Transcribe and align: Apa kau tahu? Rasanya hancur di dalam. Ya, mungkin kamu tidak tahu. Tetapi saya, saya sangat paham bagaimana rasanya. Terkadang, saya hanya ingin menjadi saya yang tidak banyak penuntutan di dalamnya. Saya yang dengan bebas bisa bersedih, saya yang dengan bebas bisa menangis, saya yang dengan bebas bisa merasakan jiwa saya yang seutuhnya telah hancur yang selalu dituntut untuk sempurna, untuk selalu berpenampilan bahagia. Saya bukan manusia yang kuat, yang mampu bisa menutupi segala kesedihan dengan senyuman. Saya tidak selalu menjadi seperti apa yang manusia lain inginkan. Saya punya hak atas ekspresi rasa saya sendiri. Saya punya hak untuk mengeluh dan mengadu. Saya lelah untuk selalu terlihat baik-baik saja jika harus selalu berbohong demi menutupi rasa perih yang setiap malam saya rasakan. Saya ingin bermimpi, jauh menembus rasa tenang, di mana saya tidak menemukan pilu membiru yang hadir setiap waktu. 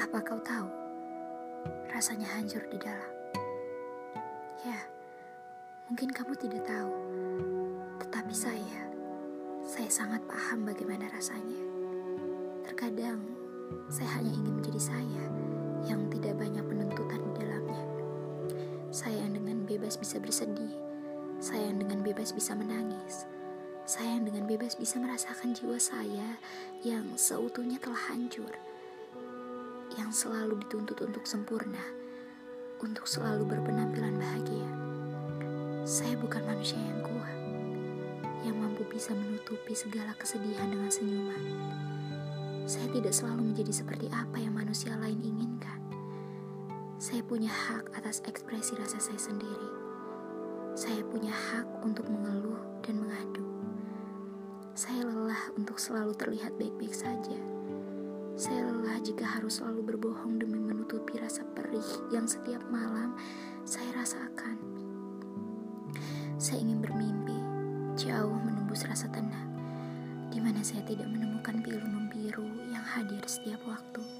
Apa 0.00 0.16
kau 0.24 0.40
tahu? 0.40 0.64
Rasanya 1.92 2.24
hancur 2.24 2.64
di 2.72 2.80
dalam. 2.80 3.12
Ya, 4.64 4.80
mungkin 5.92 6.08
kamu 6.08 6.32
tidak 6.40 6.64
tahu. 6.64 6.88
Tetapi 8.00 8.32
saya, 8.32 8.80
saya 9.60 9.92
sangat 9.92 10.24
paham 10.24 10.64
bagaimana 10.64 11.04
rasanya. 11.12 11.60
Terkadang, 12.64 13.20
saya 13.92 14.08
hanya 14.16 14.32
ingin 14.40 14.64
menjadi 14.64 14.80
saya 14.80 15.24
yang 15.84 16.08
tidak 16.08 16.32
banyak 16.40 16.64
penuntutan 16.64 17.20
di 17.20 17.32
dalamnya. 17.36 17.84
Saya 18.88 19.20
yang 19.20 19.36
dengan 19.36 19.68
bebas 19.68 20.00
bisa 20.00 20.16
bersedih, 20.16 20.80
saya 21.44 21.68
yang 21.68 21.76
dengan 21.76 22.00
bebas 22.00 22.32
bisa 22.32 22.56
menangis, 22.56 23.28
saya 23.84 24.16
yang 24.16 24.24
dengan 24.24 24.48
bebas 24.48 24.80
bisa 24.80 24.96
merasakan 24.96 25.52
jiwa 25.52 25.76
saya 25.76 26.40
yang 26.80 27.04
seutuhnya 27.20 27.76
telah 27.76 28.00
hancur 28.08 28.69
yang 29.98 30.14
selalu 30.14 30.60
dituntut 30.66 30.98
untuk 31.02 31.24
sempurna, 31.26 31.82
untuk 32.78 33.08
selalu 33.10 33.48
berpenampilan 33.48 34.14
bahagia. 34.14 34.68
Saya 35.82 36.14
bukan 36.20 36.44
manusia 36.46 36.78
yang 36.78 37.00
kuat, 37.02 37.36
yang 38.46 38.54
mampu 38.60 38.86
bisa 38.86 39.10
menutupi 39.16 39.74
segala 39.74 40.14
kesedihan 40.14 40.70
dengan 40.70 40.90
senyuman. 40.92 41.42
Saya 42.70 42.86
tidak 42.94 43.10
selalu 43.10 43.50
menjadi 43.50 43.72
seperti 43.74 44.06
apa 44.14 44.38
yang 44.38 44.54
manusia 44.54 44.94
lain 45.00 45.18
inginkan. 45.18 45.80
Saya 47.00 47.24
punya 47.24 47.50
hak 47.50 47.96
atas 47.96 48.22
ekspresi 48.28 48.78
rasa 48.78 49.00
saya 49.02 49.18
sendiri. 49.18 49.70
Saya 50.78 51.02
punya 51.02 51.34
hak 51.34 51.82
untuk 51.82 52.06
mengeluh 52.06 52.60
dan 52.86 53.02
mengadu. 53.02 53.42
Saya 54.78 55.02
lelah 55.02 55.50
untuk 55.58 55.82
selalu 55.82 56.14
terlihat 56.14 56.54
baik-baik 56.54 56.94
saja 56.94 57.59
jika 59.10 59.26
harus 59.26 59.58
selalu 59.58 59.90
berbohong 59.90 60.38
demi 60.38 60.62
menutupi 60.62 61.18
rasa 61.18 61.42
perih 61.42 61.82
yang 62.14 62.30
setiap 62.30 62.62
malam 62.70 63.18
saya 63.66 63.90
rasakan. 63.98 64.54
Saya 66.38 66.62
ingin 66.62 66.78
bermimpi, 66.78 67.34
jauh 67.98 68.38
menembus 68.38 68.86
rasa 68.86 69.10
tenang, 69.10 69.50
di 70.30 70.38
mana 70.38 70.62
saya 70.62 70.86
tidak 70.86 71.10
menemukan 71.10 71.58
pilu 71.58 71.82
membiru 71.90 72.46
yang 72.70 72.86
hadir 72.86 73.18
setiap 73.26 73.58
waktu. 73.66 74.19